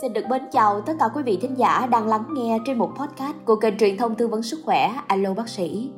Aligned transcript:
Xin 0.00 0.12
được 0.12 0.28
mến 0.28 0.42
chào 0.52 0.80
tất 0.80 0.92
cả 1.00 1.08
quý 1.14 1.22
vị 1.22 1.38
thính 1.42 1.58
giả 1.58 1.86
đang 1.90 2.08
lắng 2.08 2.24
nghe 2.32 2.58
trên 2.64 2.78
một 2.78 2.90
podcast 2.98 3.36
của 3.44 3.56
kênh 3.56 3.78
truyền 3.78 3.96
thông 3.96 4.14
tư 4.14 4.28
vấn 4.28 4.42
sức 4.42 4.58
khỏe 4.64 4.90
Alo 5.06 5.34
Bác 5.34 5.48
sĩ. 5.48 5.90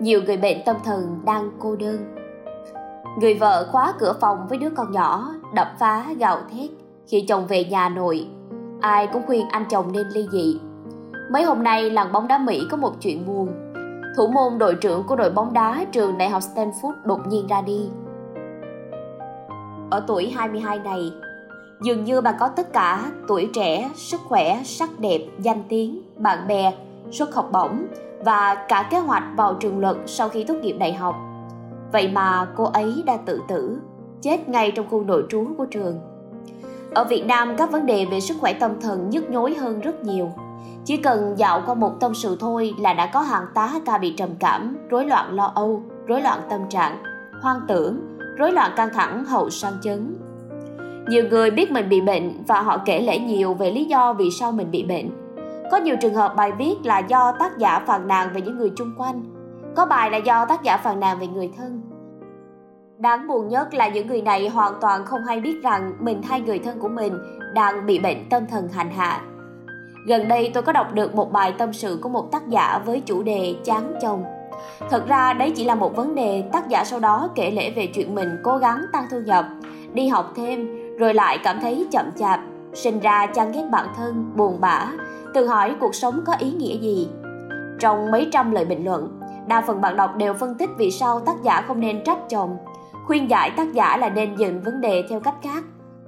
Nhiều 0.00 0.20
người 0.22 0.36
bệnh 0.36 0.58
tâm 0.66 0.76
thần 0.84 1.20
đang 1.24 1.50
cô 1.58 1.76
đơn. 1.76 2.14
Người 3.20 3.34
vợ 3.34 3.68
khóa 3.72 3.92
cửa 3.98 4.14
phòng 4.20 4.46
với 4.48 4.58
đứa 4.58 4.70
con 4.70 4.92
nhỏ, 4.92 5.34
đập 5.54 5.68
phá 5.78 6.06
gào 6.18 6.38
thét 6.52 6.70
khi 7.06 7.24
chồng 7.28 7.46
về 7.46 7.64
nhà 7.64 7.88
nội. 7.88 8.26
Ai 8.80 9.06
cũng 9.12 9.22
khuyên 9.26 9.48
anh 9.48 9.64
chồng 9.70 9.92
nên 9.92 10.06
ly 10.08 10.26
dị. 10.32 10.60
Mấy 11.30 11.42
hôm 11.42 11.62
nay 11.62 11.90
làng 11.90 12.12
bóng 12.12 12.28
đá 12.28 12.38
Mỹ 12.38 12.62
có 12.70 12.76
một 12.76 12.92
chuyện 13.00 13.26
buồn. 13.26 13.48
Thủ 14.16 14.26
môn 14.34 14.58
đội 14.58 14.74
trưởng 14.74 15.02
của 15.06 15.16
đội 15.16 15.30
bóng 15.30 15.52
đá 15.52 15.84
trường 15.92 16.18
Đại 16.18 16.28
học 16.28 16.42
Stanford 16.54 16.94
đột 17.04 17.20
nhiên 17.28 17.46
ra 17.46 17.62
đi. 17.62 17.88
Ở 19.90 20.04
tuổi 20.06 20.30
22 20.30 20.78
này, 20.78 21.12
Dường 21.80 22.04
như 22.04 22.20
bà 22.20 22.32
có 22.32 22.48
tất 22.48 22.72
cả 22.72 23.10
tuổi 23.28 23.50
trẻ, 23.54 23.90
sức 23.94 24.20
khỏe, 24.28 24.60
sắc 24.64 25.00
đẹp, 25.00 25.20
danh 25.38 25.62
tiếng, 25.68 26.02
bạn 26.16 26.48
bè, 26.48 26.72
suất 27.10 27.34
học 27.34 27.48
bổng 27.52 27.86
và 28.24 28.54
cả 28.68 28.88
kế 28.90 28.98
hoạch 28.98 29.24
vào 29.36 29.54
trường 29.54 29.78
luật 29.78 29.96
sau 30.06 30.28
khi 30.28 30.44
tốt 30.44 30.54
nghiệp 30.54 30.76
đại 30.78 30.92
học. 30.92 31.16
Vậy 31.92 32.08
mà 32.08 32.46
cô 32.56 32.64
ấy 32.64 33.02
đã 33.06 33.16
tự 33.16 33.42
tử, 33.48 33.78
chết 34.22 34.48
ngay 34.48 34.70
trong 34.70 34.86
khu 34.90 35.04
nội 35.04 35.24
trú 35.28 35.46
của 35.58 35.64
trường. 35.64 36.00
Ở 36.94 37.04
Việt 37.04 37.26
Nam 37.26 37.54
các 37.56 37.72
vấn 37.72 37.86
đề 37.86 38.04
về 38.04 38.20
sức 38.20 38.36
khỏe 38.40 38.52
tâm 38.52 38.80
thần 38.80 39.10
nhức 39.10 39.30
nhối 39.30 39.54
hơn 39.54 39.80
rất 39.80 40.04
nhiều. 40.04 40.30
Chỉ 40.84 40.96
cần 40.96 41.34
dạo 41.36 41.62
qua 41.66 41.74
một 41.74 41.92
tâm 42.00 42.14
sự 42.14 42.36
thôi 42.40 42.74
là 42.78 42.94
đã 42.94 43.06
có 43.06 43.20
hàng 43.20 43.46
tá 43.54 43.72
ca 43.84 43.98
bị 43.98 44.14
trầm 44.16 44.30
cảm, 44.38 44.76
rối 44.90 45.06
loạn 45.06 45.34
lo 45.34 45.52
âu, 45.54 45.82
rối 46.06 46.20
loạn 46.20 46.40
tâm 46.50 46.60
trạng, 46.68 47.02
hoang 47.42 47.60
tưởng, 47.68 48.00
rối 48.36 48.52
loạn 48.52 48.70
căng 48.76 48.88
thẳng 48.94 49.24
hậu 49.24 49.50
sang 49.50 49.72
chấn, 49.82 50.16
nhiều 51.08 51.24
người 51.30 51.50
biết 51.50 51.70
mình 51.70 51.88
bị 51.88 52.00
bệnh 52.00 52.44
và 52.46 52.60
họ 52.60 52.78
kể 52.84 53.00
lể 53.00 53.18
nhiều 53.18 53.54
về 53.54 53.70
lý 53.70 53.84
do 53.84 54.12
vì 54.12 54.30
sao 54.30 54.52
mình 54.52 54.70
bị 54.70 54.82
bệnh. 54.82 55.10
Có 55.70 55.76
nhiều 55.76 55.96
trường 56.00 56.14
hợp 56.14 56.36
bài 56.36 56.52
viết 56.58 56.74
là 56.84 56.98
do 56.98 57.32
tác 57.38 57.58
giả 57.58 57.78
phàn 57.86 58.08
nàn 58.08 58.28
về 58.34 58.40
những 58.40 58.58
người 58.58 58.72
chung 58.76 58.92
quanh. 58.98 59.24
Có 59.76 59.86
bài 59.86 60.10
là 60.10 60.18
do 60.18 60.44
tác 60.44 60.62
giả 60.62 60.76
phàn 60.76 61.00
nàn 61.00 61.18
về 61.18 61.26
người 61.26 61.50
thân. 61.56 61.82
Đáng 62.98 63.28
buồn 63.28 63.48
nhất 63.48 63.74
là 63.74 63.88
những 63.88 64.06
người 64.06 64.22
này 64.22 64.48
hoàn 64.48 64.72
toàn 64.80 65.04
không 65.04 65.24
hay 65.24 65.40
biết 65.40 65.62
rằng 65.62 65.92
mình 66.00 66.22
hay 66.22 66.40
người 66.40 66.58
thân 66.58 66.78
của 66.78 66.88
mình 66.88 67.12
đang 67.54 67.86
bị 67.86 67.98
bệnh 67.98 68.28
tâm 68.28 68.46
thần 68.50 68.68
hành 68.68 68.90
hạ. 68.90 69.20
Gần 70.06 70.28
đây 70.28 70.50
tôi 70.54 70.62
có 70.62 70.72
đọc 70.72 70.94
được 70.94 71.14
một 71.14 71.32
bài 71.32 71.54
tâm 71.58 71.72
sự 71.72 71.98
của 72.02 72.08
một 72.08 72.32
tác 72.32 72.48
giả 72.48 72.78
với 72.86 73.00
chủ 73.00 73.22
đề 73.22 73.54
chán 73.64 73.94
chồng. 74.02 74.24
Thật 74.90 75.08
ra 75.08 75.32
đấy 75.32 75.52
chỉ 75.56 75.64
là 75.64 75.74
một 75.74 75.96
vấn 75.96 76.14
đề 76.14 76.44
tác 76.52 76.68
giả 76.68 76.84
sau 76.84 77.00
đó 77.00 77.30
kể 77.34 77.50
lể 77.50 77.70
về 77.70 77.86
chuyện 77.86 78.14
mình 78.14 78.28
cố 78.44 78.56
gắng 78.56 78.82
tăng 78.92 79.04
thu 79.10 79.20
nhập, 79.20 79.44
đi 79.92 80.08
học 80.08 80.32
thêm 80.36 80.85
rồi 80.98 81.14
lại 81.14 81.38
cảm 81.44 81.60
thấy 81.60 81.86
chậm 81.90 82.06
chạp, 82.16 82.40
sinh 82.74 83.00
ra 83.00 83.26
chán 83.26 83.52
ghét 83.52 83.64
bản 83.70 83.86
thân, 83.96 84.32
buồn 84.36 84.60
bã, 84.60 84.86
tự 85.34 85.46
hỏi 85.46 85.76
cuộc 85.80 85.94
sống 85.94 86.20
có 86.26 86.34
ý 86.38 86.52
nghĩa 86.52 86.78
gì. 86.78 87.08
Trong 87.78 88.10
mấy 88.10 88.28
trăm 88.32 88.50
lời 88.50 88.64
bình 88.64 88.84
luận, 88.84 89.20
đa 89.46 89.60
phần 89.60 89.80
bạn 89.80 89.96
đọc 89.96 90.16
đều 90.16 90.34
phân 90.34 90.54
tích 90.54 90.70
vì 90.78 90.90
sao 90.90 91.20
tác 91.20 91.42
giả 91.42 91.64
không 91.68 91.80
nên 91.80 92.04
trách 92.04 92.18
chồng, 92.28 92.56
khuyên 93.06 93.30
giải 93.30 93.50
tác 93.56 93.72
giả 93.72 93.96
là 93.96 94.08
nên 94.08 94.36
dựng 94.36 94.62
vấn 94.62 94.80
đề 94.80 95.04
theo 95.10 95.20
cách 95.20 95.34
khác. 95.42 95.64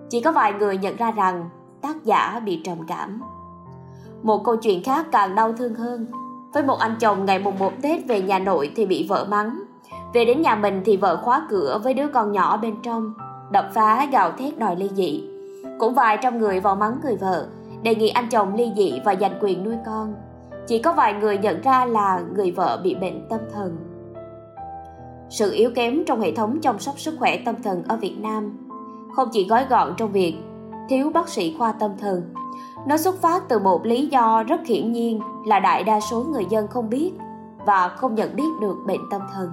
Chỉ 0.09 0.21
có 0.21 0.33
vài 0.33 0.53
người 0.53 0.79
nhận 0.79 0.97
ra 0.97 1.11
rằng 1.11 1.49
tác 1.83 2.05
giả 2.05 2.41
bị 2.45 2.61
trầm 2.65 2.79
cảm. 2.89 3.23
Một 4.23 4.45
câu 4.45 4.57
chuyện 4.57 4.85
khác 4.85 5.07
càng 5.13 5.35
đau 5.35 5.53
thương 5.53 5.75
hơn. 5.75 6.07
Với 6.53 6.63
một 6.63 6.79
anh 6.79 6.97
chồng 7.01 7.25
ngày 7.25 7.39
mùng 7.39 7.59
1 7.59 7.73
Tết 7.83 8.07
về 8.07 8.21
nhà 8.21 8.39
nội 8.39 8.73
thì 8.77 8.87
bị 8.87 9.07
vợ 9.09 9.27
mắng. 9.31 9.63
Về 10.15 10.25
đến 10.25 10.43
nhà 10.43 10.55
mình 10.55 10.83
thì 10.85 10.97
vợ 10.97 11.21
khóa 11.25 11.47
cửa 11.51 11.81
với 11.85 11.95
đứa 11.95 12.09
con 12.09 12.33
nhỏ 12.33 12.57
bên 12.57 12.75
trong 12.83 13.15
đập 13.51 13.71
phá 13.75 14.07
gào 14.13 14.33
thét 14.33 14.59
đòi 14.59 14.77
ly 14.77 14.91
dị. 14.95 15.25
Cũng 15.79 15.95
vài 15.95 16.19
trăm 16.23 16.39
người 16.39 16.61
vào 16.61 16.77
mắng 16.77 16.99
người 17.03 17.17
vợ, 17.17 17.47
đề 17.83 17.95
nghị 17.95 18.09
anh 18.09 18.29
chồng 18.31 18.55
ly 18.55 18.73
dị 18.77 19.01
và 19.05 19.15
giành 19.21 19.39
quyền 19.41 19.65
nuôi 19.65 19.77
con. 19.87 20.15
Chỉ 20.67 20.79
có 20.79 20.93
vài 20.93 21.15
người 21.15 21.39
nhận 21.39 21.61
ra 21.61 21.85
là 21.85 22.21
người 22.35 22.51
vợ 22.51 22.81
bị 22.85 22.95
bệnh 22.95 23.29
tâm 23.29 23.41
thần. 23.53 23.77
Sự 25.31 25.53
yếu 25.53 25.71
kém 25.75 26.05
trong 26.05 26.21
hệ 26.21 26.35
thống 26.35 26.61
chăm 26.61 26.79
sóc 26.79 26.99
sức 26.99 27.15
khỏe 27.19 27.39
tâm 27.45 27.63
thần 27.63 27.83
ở 27.89 27.97
Việt 27.97 28.17
Nam 28.19 28.69
không 29.17 29.29
chỉ 29.33 29.47
gói 29.49 29.65
gọn 29.71 29.95
trong 29.97 30.13
việc 30.13 30.37
thiếu 30.89 31.11
bác 31.15 31.29
sĩ 31.29 31.55
khoa 31.59 31.73
tâm 31.73 31.91
thần. 31.99 32.23
Nó 32.87 32.97
xuất 32.97 33.21
phát 33.21 33.49
từ 33.49 33.59
một 33.59 33.87
lý 33.87 34.07
do 34.07 34.43
rất 34.43 34.67
hiển 34.67 34.93
nhiên 34.93 35.21
là 35.47 35.61
đại 35.61 35.85
đa 35.85 36.01
số 36.01 36.25
người 36.33 36.45
dân 36.51 36.69
không 36.69 36.91
biết 36.91 37.13
và 37.67 37.89
không 37.89 38.15
nhận 38.15 38.37
biết 38.37 38.49
được 38.61 38.77
bệnh 38.87 39.01
tâm 39.11 39.21
thần. 39.35 39.51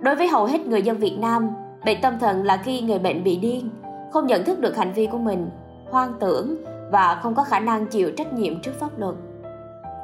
Đối 0.00 0.16
với 0.16 0.28
hầu 0.28 0.44
hết 0.44 0.66
người 0.66 0.82
dân 0.82 0.98
Việt 0.98 1.18
Nam, 1.18 1.48
Bệnh 1.84 2.00
tâm 2.00 2.18
thần 2.18 2.44
là 2.44 2.56
khi 2.56 2.80
người 2.80 2.98
bệnh 2.98 3.24
bị 3.24 3.36
điên, 3.36 3.70
không 4.12 4.26
nhận 4.26 4.44
thức 4.44 4.60
được 4.60 4.76
hành 4.76 4.92
vi 4.92 5.06
của 5.06 5.18
mình, 5.18 5.50
hoang 5.90 6.12
tưởng 6.20 6.56
và 6.92 7.20
không 7.22 7.34
có 7.34 7.44
khả 7.44 7.60
năng 7.60 7.86
chịu 7.86 8.10
trách 8.16 8.32
nhiệm 8.32 8.60
trước 8.60 8.72
pháp 8.80 8.98
luật. 8.98 9.14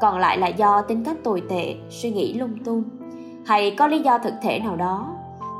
Còn 0.00 0.18
lại 0.18 0.38
là 0.38 0.46
do 0.46 0.82
tính 0.82 1.04
cách 1.04 1.16
tồi 1.24 1.42
tệ, 1.48 1.74
suy 1.90 2.10
nghĩ 2.10 2.34
lung 2.34 2.58
tung 2.64 2.82
hay 3.46 3.70
có 3.78 3.86
lý 3.86 3.98
do 3.98 4.18
thực 4.18 4.34
thể 4.42 4.58
nào 4.58 4.76
đó, 4.76 5.16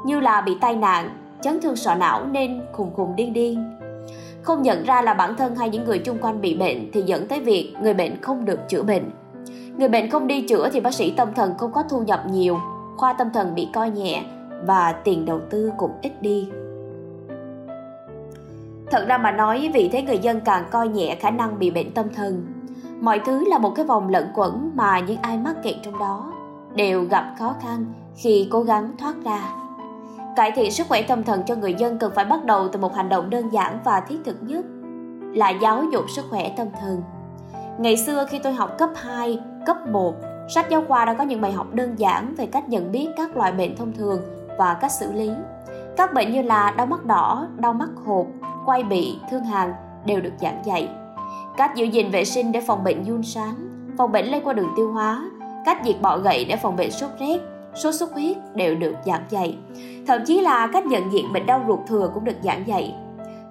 như 0.07 0.21
là 0.21 0.41
bị 0.41 0.57
tai 0.61 0.77
nạn, 0.77 1.11
chấn 1.41 1.61
thương 1.61 1.77
sọ 1.77 1.95
não 1.95 2.27
nên 2.27 2.63
khùng 2.73 2.95
khùng 2.95 3.17
điên 3.17 3.33
điên. 3.33 3.79
Không 4.43 4.63
nhận 4.63 4.85
ra 4.85 5.03
là 5.03 5.15
bản 5.15 5.37
thân 5.37 5.55
hay 5.55 5.71
những 5.71 5.85
người 5.85 5.99
chung 5.99 6.19
quanh 6.21 6.41
bị 6.41 6.57
bệnh 6.57 6.91
thì 6.93 7.03
dẫn 7.03 7.29
tới 7.29 7.41
việc 7.41 7.75
người 7.83 7.95
bệnh 7.95 8.21
không 8.21 8.45
được 8.45 8.59
chữa 8.69 8.83
bệnh. 8.83 9.11
Người 9.77 9.89
bệnh 9.89 10.11
không 10.11 10.27
đi 10.27 10.43
chữa 10.49 10.69
thì 10.73 10.81
bác 10.81 10.95
sĩ 10.95 11.11
tâm 11.11 11.35
thần 11.35 11.55
không 11.59 11.73
có 11.73 11.83
thu 11.83 12.03
nhập 12.03 12.23
nhiều, 12.31 12.59
khoa 12.97 13.13
tâm 13.13 13.31
thần 13.35 13.55
bị 13.55 13.69
coi 13.73 13.91
nhẹ 13.91 14.23
và 14.67 14.93
tiền 14.93 15.25
đầu 15.25 15.41
tư 15.51 15.73
cũng 15.79 15.91
ít 16.03 16.13
đi. 16.23 16.49
Thật 18.91 19.05
ra 19.09 19.19
mà 19.19 19.31
nói 19.31 19.71
vì 19.75 19.89
thế 19.89 20.03
người 20.03 20.19
dân 20.19 20.41
càng 20.41 20.65
coi 20.71 20.89
nhẹ 20.89 21.17
khả 21.21 21.31
năng 21.31 21.59
bị 21.59 21.71
bệnh 21.71 21.91
tâm 21.93 22.07
thần. 22.15 22.47
Mọi 23.01 23.21
thứ 23.27 23.45
là 23.49 23.59
một 23.59 23.73
cái 23.77 23.85
vòng 23.85 24.09
lẫn 24.09 24.29
quẩn 24.35 24.71
mà 24.75 25.01
những 25.01 25.19
ai 25.23 25.39
mắc 25.39 25.57
kẹt 25.63 25.75
trong 25.83 25.99
đó 25.99 26.33
đều 26.75 27.05
gặp 27.05 27.35
khó 27.39 27.55
khăn 27.63 27.85
khi 28.17 28.49
cố 28.51 28.63
gắng 28.63 28.93
thoát 28.99 29.15
ra. 29.25 29.41
Cải 30.37 30.51
thiện 30.51 30.73
sức 30.73 30.87
khỏe 30.89 31.03
tâm 31.03 31.25
thần 31.25 31.43
cho 31.47 31.55
người 31.55 31.75
dân 31.75 31.99
cần 31.99 32.13
phải 32.15 32.25
bắt 32.25 32.45
đầu 32.45 32.69
từ 32.69 32.79
một 32.81 32.95
hành 32.95 33.09
động 33.09 33.31
đơn 33.31 33.53
giản 33.53 33.79
và 33.85 34.01
thiết 34.01 34.19
thực 34.25 34.37
nhất 34.43 34.65
là 35.33 35.51
giáo 35.51 35.85
dục 35.93 36.05
sức 36.17 36.25
khỏe 36.31 36.55
tâm 36.57 36.69
thần. 36.81 37.03
Ngày 37.79 37.97
xưa 37.97 38.27
khi 38.31 38.39
tôi 38.39 38.53
học 38.53 38.79
cấp 38.79 38.91
2, 38.95 39.41
cấp 39.67 39.77
1, 39.89 40.15
sách 40.55 40.67
giáo 40.71 40.85
khoa 40.89 41.05
đã 41.05 41.15
có 41.15 41.25
những 41.25 41.41
bài 41.41 41.53
học 41.53 41.75
đơn 41.75 41.95
giản 41.99 42.35
về 42.35 42.47
cách 42.47 42.69
nhận 42.69 42.93
biết 42.93 43.09
các 43.17 43.37
loại 43.37 43.53
bệnh 43.53 43.77
thông 43.77 43.93
thường 43.93 44.21
và 44.59 44.75
cách 44.75 44.93
xử 44.93 45.13
lý. 45.13 45.31
Các 45.97 46.15
bệnh 46.15 46.33
như 46.33 46.43
là 46.43 46.75
đau 46.77 46.87
mắt 46.87 47.05
đỏ, 47.05 47.49
đau 47.57 47.73
mắt 47.73 47.89
hột, 48.07 48.27
quay 48.67 48.83
bị, 48.83 49.19
thương 49.31 49.45
hàn 49.45 49.75
đều 50.07 50.21
được 50.21 50.33
giảng 50.41 50.63
dạy. 50.65 50.89
Cách 51.57 51.71
giữ 51.77 51.85
gìn 51.85 52.11
vệ 52.11 52.25
sinh 52.25 52.53
để 52.53 52.61
phòng 52.61 52.85
bệnh 52.85 53.05
giun 53.05 53.23
sáng, 53.23 53.55
phòng 53.99 54.13
bệnh 54.13 54.27
lây 54.27 54.41
qua 54.41 54.53
đường 54.53 54.73
tiêu 54.77 54.93
hóa, 54.93 55.31
cách 55.65 55.79
diệt 55.85 55.97
bọ 56.03 56.19
gậy 56.19 56.45
để 56.45 56.57
phòng 56.57 56.77
bệnh 56.77 56.91
sốt 56.91 57.11
rét, 57.21 57.41
sốt 57.75 57.95
xuất 57.95 58.13
huyết 58.13 58.37
đều 58.55 58.75
được 58.75 58.95
giảng 59.07 59.25
dạy. 59.29 59.59
Thậm 60.07 60.21
chí 60.27 60.41
là 60.41 60.69
cách 60.73 60.87
nhận 60.87 61.13
diện 61.13 61.33
bệnh 61.33 61.47
đau 61.47 61.65
ruột 61.69 61.79
thừa 61.87 62.11
cũng 62.15 62.25
được 62.25 62.37
giảng 62.43 62.67
dạy. 62.67 62.95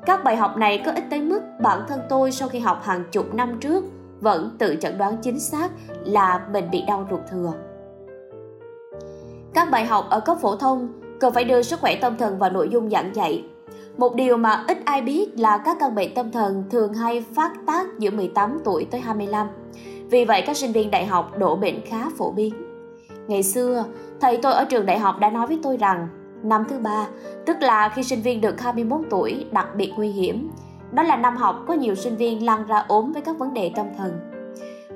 Các 0.06 0.24
bài 0.24 0.36
học 0.36 0.58
này 0.58 0.84
có 0.86 0.92
ích 0.92 1.04
tới 1.10 1.22
mức 1.22 1.42
bản 1.62 1.80
thân 1.88 2.00
tôi 2.10 2.32
sau 2.32 2.50
khi 2.50 2.60
học 2.60 2.82
hàng 2.84 3.04
chục 3.12 3.34
năm 3.34 3.58
trước 3.60 3.84
vẫn 4.20 4.56
tự 4.60 4.76
chẩn 4.82 4.98
đoán 4.98 5.18
chính 5.22 5.40
xác 5.40 5.72
là 6.06 6.42
mình 6.52 6.70
bị 6.72 6.84
đau 6.88 7.08
ruột 7.10 7.22
thừa. 7.32 7.54
Các 9.54 9.72
bài 9.72 9.86
học 9.86 10.06
ở 10.10 10.20
cấp 10.20 10.38
phổ 10.42 10.56
thông 10.56 10.88
cần 11.20 11.34
phải 11.34 11.44
đưa 11.44 11.62
sức 11.62 11.80
khỏe 11.80 11.96
tâm 11.96 12.18
thần 12.18 12.38
vào 12.38 12.50
nội 12.50 12.70
dung 12.70 12.90
giảng 12.90 13.16
dạy. 13.16 13.44
Một 13.98 14.16
điều 14.16 14.38
mà 14.38 14.64
ít 14.68 14.78
ai 14.86 15.02
biết 15.02 15.40
là 15.40 15.58
các 15.58 15.78
căn 15.80 15.96
bệnh 15.96 16.14
tâm 16.14 16.32
thần 16.32 16.64
thường 16.70 16.94
hay 16.94 17.26
phát 17.36 17.52
tác 17.68 18.00
giữa 18.00 18.12
18 18.12 18.60
tuổi 18.64 18.88
tới 18.92 19.02
25. 19.02 19.48
Vì 20.10 20.26
vậy 20.26 20.44
các 20.46 20.58
sinh 20.58 20.72
viên 20.72 20.92
đại 20.92 21.06
học 21.06 21.38
đổ 21.38 21.56
bệnh 21.56 21.86
khá 21.86 22.10
phổ 22.18 22.32
biến. 22.32 22.54
Ngày 23.28 23.44
xưa, 23.44 23.86
thầy 24.22 24.38
tôi 24.38 24.54
ở 24.54 24.66
trường 24.66 24.86
đại 24.86 25.00
học 25.00 25.16
đã 25.20 25.30
nói 25.30 25.48
với 25.48 25.60
tôi 25.64 25.78
rằng 25.78 26.08
năm 26.44 26.64
thứ 26.70 26.78
ba, 26.80 27.08
tức 27.46 27.58
là 27.62 27.90
khi 27.90 28.04
sinh 28.04 28.22
viên 28.22 28.42
được 28.42 28.62
21 28.62 29.02
tuổi 29.10 29.46
đặc 29.52 29.68
biệt 29.76 29.94
nguy 29.98 30.10
hiểm. 30.10 30.52
Đó 30.92 31.04
là 31.04 31.16
năm 31.16 31.38
học 31.38 31.56
có 31.68 31.74
nhiều 31.74 31.96
sinh 31.96 32.16
viên 32.16 32.46
lăn 32.46 32.66
ra 32.68 32.86
ốm 32.88 33.12
với 33.12 33.22
các 33.22 33.38
vấn 33.40 33.54
đề 33.54 33.72
tâm 33.76 33.86
thần. 33.98 34.33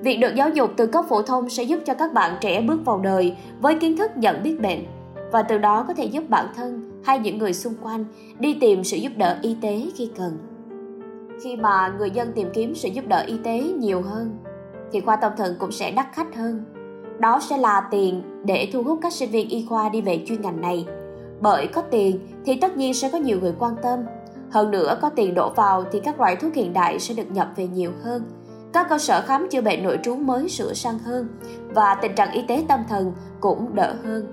Việc 0.01 0.17
được 0.17 0.35
giáo 0.35 0.49
dục 0.49 0.69
từ 0.77 0.88
cấp 0.88 1.05
phổ 1.09 1.21
thông 1.21 1.49
sẽ 1.49 1.63
giúp 1.63 1.79
cho 1.85 1.94
các 1.94 2.13
bạn 2.13 2.38
trẻ 2.41 2.61
bước 2.61 2.85
vào 2.85 2.99
đời 2.99 3.35
với 3.61 3.75
kiến 3.75 3.97
thức 3.97 4.11
nhận 4.15 4.44
biết 4.44 4.61
bệnh 4.61 4.85
và 5.31 5.41
từ 5.41 5.57
đó 5.57 5.85
có 5.88 5.94
thể 5.94 6.05
giúp 6.05 6.23
bản 6.29 6.45
thân 6.55 7.01
hay 7.05 7.19
những 7.19 7.38
người 7.38 7.53
xung 7.53 7.73
quanh 7.81 8.05
đi 8.39 8.57
tìm 8.61 8.83
sự 8.83 8.97
giúp 8.97 9.11
đỡ 9.17 9.38
y 9.41 9.57
tế 9.61 9.85
khi 9.95 10.09
cần. 10.17 10.38
Khi 11.44 11.55
mà 11.55 11.94
người 11.97 12.11
dân 12.11 12.31
tìm 12.35 12.49
kiếm 12.53 12.75
sự 12.75 12.89
giúp 12.89 13.07
đỡ 13.07 13.23
y 13.27 13.38
tế 13.44 13.59
nhiều 13.59 14.01
hơn, 14.01 14.38
thì 14.91 15.01
khoa 15.01 15.15
tâm 15.15 15.31
thần 15.38 15.55
cũng 15.59 15.71
sẽ 15.71 15.91
đắt 15.91 16.07
khách 16.13 16.35
hơn. 16.35 16.63
Đó 17.19 17.39
sẽ 17.49 17.57
là 17.57 17.88
tiền 17.91 18.21
để 18.45 18.69
thu 18.73 18.83
hút 18.83 18.99
các 19.01 19.13
sinh 19.13 19.29
viên 19.29 19.49
y 19.49 19.65
khoa 19.69 19.89
đi 19.89 20.01
về 20.01 20.23
chuyên 20.27 20.41
ngành 20.41 20.61
này. 20.61 20.85
Bởi 21.41 21.67
có 21.67 21.81
tiền 21.81 22.19
thì 22.45 22.57
tất 22.61 22.77
nhiên 22.77 22.94
sẽ 22.94 23.09
có 23.11 23.17
nhiều 23.17 23.39
người 23.41 23.53
quan 23.59 23.75
tâm. 23.83 23.99
Hơn 24.51 24.71
nữa 24.71 24.97
có 25.01 25.09
tiền 25.09 25.33
đổ 25.33 25.49
vào 25.55 25.83
thì 25.91 25.99
các 25.99 26.19
loại 26.19 26.35
thuốc 26.35 26.53
hiện 26.53 26.73
đại 26.73 26.99
sẽ 26.99 27.13
được 27.13 27.31
nhập 27.31 27.47
về 27.55 27.67
nhiều 27.67 27.91
hơn 28.03 28.23
các 28.74 28.88
cơ 28.90 28.98
sở 28.98 29.22
khám 29.22 29.48
chữa 29.50 29.62
bệnh 29.62 29.84
nội 29.84 30.00
trú 30.04 30.16
mới 30.16 30.50
sửa 30.50 30.74
sang 30.74 31.00
hơn 31.00 31.28
và 31.74 31.96
tình 32.02 32.16
trạng 32.16 32.31
y 32.31 32.42
tế 32.48 32.66
tâm 32.68 32.80
thần 32.90 33.14
cũng 33.40 33.75
đỡ 33.75 33.96
hơn. 34.04 34.31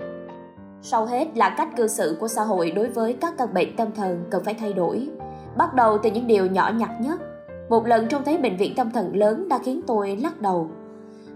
Sau 0.81 1.05
hết 1.05 1.37
là 1.37 1.49
cách 1.49 1.69
cư 1.77 1.87
xử 1.87 2.17
của 2.19 2.27
xã 2.27 2.41
hội 2.41 2.71
đối 2.71 2.87
với 2.87 3.13
các 3.13 3.33
căn 3.37 3.53
bệnh 3.53 3.75
tâm 3.75 3.87
thần 3.95 4.23
cần 4.31 4.43
phải 4.43 4.53
thay 4.53 4.73
đổi, 4.73 5.09
bắt 5.57 5.73
đầu 5.73 5.97
từ 6.03 6.11
những 6.11 6.27
điều 6.27 6.45
nhỏ 6.45 6.71
nhặt 6.75 6.91
nhất. 6.99 7.19
Một 7.69 7.87
lần 7.87 8.07
trông 8.07 8.23
thấy 8.23 8.37
bệnh 8.37 8.57
viện 8.57 8.73
tâm 8.75 8.91
thần 8.91 9.15
lớn 9.15 9.49
đã 9.49 9.59
khiến 9.63 9.81
tôi 9.87 10.17
lắc 10.17 10.41
đầu. 10.41 10.69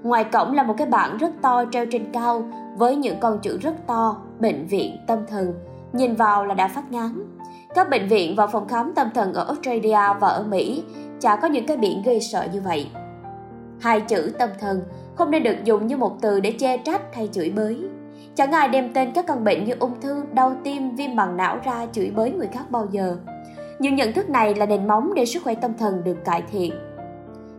Ngoài 0.04 0.24
cổng 0.24 0.54
là 0.54 0.64
một 0.64 0.74
cái 0.78 0.88
bảng 0.88 1.18
rất 1.18 1.32
to 1.42 1.64
treo 1.72 1.86
trên 1.86 2.12
cao 2.12 2.44
với 2.78 2.96
những 2.96 3.20
con 3.20 3.40
chữ 3.40 3.58
rất 3.58 3.88
to, 3.88 4.18
bệnh 4.40 4.68
viện 4.68 4.98
tâm 5.08 5.20
thần. 5.28 5.54
Nhìn 5.94 6.16
vào 6.16 6.46
là 6.46 6.54
đã 6.54 6.68
phát 6.68 6.92
ngán. 6.92 7.38
Các 7.76 7.90
bệnh 7.90 8.08
viện 8.08 8.36
và 8.36 8.48
phòng 8.48 8.68
khám 8.68 8.94
tâm 8.96 9.10
thần 9.14 9.34
ở 9.34 9.44
Australia 9.44 10.20
và 10.20 10.28
ở 10.28 10.44
Mỹ 10.44 10.84
chả 11.20 11.36
có 11.36 11.48
những 11.48 11.66
cái 11.66 11.78
biển 11.78 12.02
gây 12.06 12.22
sợ 12.22 12.48
như 12.54 12.62
vậy. 12.62 12.88
Hai 13.80 14.02
chữ 14.02 14.32
tâm 14.40 14.50
thần 14.60 14.82
không 15.16 15.32
nên 15.32 15.44
được 15.44 15.56
dùng 15.64 15.88
như 15.88 15.98
một 15.98 16.22
từ 16.22 16.40
để 16.40 16.52
che 16.52 16.78
trách 16.78 17.16
hay 17.16 17.30
chửi 17.32 17.50
bới. 17.50 17.78
Chẳng 18.36 18.52
ai 18.52 18.68
đem 18.68 18.94
tên 18.94 19.12
các 19.12 19.28
căn 19.28 19.44
bệnh 19.44 19.66
như 19.66 19.74
ung 19.80 20.02
thư, 20.02 20.24
đau 20.34 20.56
tim, 20.64 20.96
viêm 20.96 21.16
bằng 21.16 21.38
não 21.38 21.60
ra 21.64 21.86
chửi 21.92 22.12
bới 22.16 22.32
người 22.32 22.48
khác 22.48 22.72
bao 22.72 22.88
giờ. 22.92 23.18
Nhưng 23.80 23.96
nhận 23.96 24.14
thức 24.14 24.30
này 24.30 24.56
là 24.56 24.66
nền 24.66 24.88
móng 24.88 25.14
để 25.16 25.26
sức 25.26 25.44
khỏe 25.44 25.56
tâm 25.56 25.74
thần 25.78 26.04
được 26.04 26.26
cải 26.26 26.44
thiện. 26.52 26.74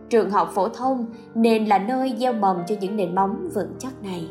Trường 0.09 0.29
học 0.29 0.51
phổ 0.53 0.67
thông 0.67 1.05
nên 1.35 1.65
là 1.65 1.77
nơi 1.77 2.15
gieo 2.19 2.33
mầm 2.33 2.57
cho 2.67 2.75
những 2.81 2.95
nền 2.95 3.15
móng 3.15 3.49
vững 3.53 3.73
chắc 3.79 4.03
này. 4.03 4.27